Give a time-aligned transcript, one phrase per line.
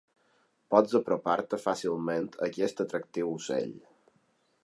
[0.75, 3.73] Pots apropar-te fàcilment a aquest atractiu ocell.